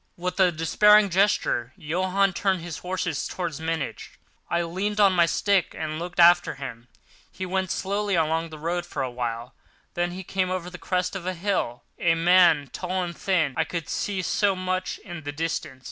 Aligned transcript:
With 0.17 0.39
a 0.39 0.51
despairing 0.51 1.11
gesture, 1.11 1.73
Johann 1.77 2.33
turned 2.33 2.61
his 2.61 2.79
horses 2.79 3.27
towards 3.27 3.59
Munich. 3.61 4.17
I 4.49 4.63
leaned 4.63 4.99
on 4.99 5.13
my 5.13 5.27
stick 5.27 5.75
and 5.77 5.99
looked 5.99 6.19
after 6.19 6.55
him. 6.55 6.87
He 7.31 7.45
went 7.45 7.69
slowly 7.69 8.15
along 8.15 8.49
the 8.49 8.57
road 8.57 8.83
for 8.83 9.03
a 9.03 9.11
while: 9.11 9.53
then 9.93 10.09
there 10.15 10.23
came 10.23 10.49
over 10.49 10.71
the 10.71 10.79
crest 10.79 11.15
of 11.15 11.21
the 11.21 11.35
hill 11.35 11.83
a 11.99 12.15
man 12.15 12.71
tall 12.73 13.03
and 13.03 13.15
thin. 13.15 13.53
I 13.55 13.63
could 13.63 13.89
see 13.89 14.23
so 14.23 14.55
much 14.55 14.97
in 15.05 15.21
the 15.21 15.31
distance. 15.31 15.79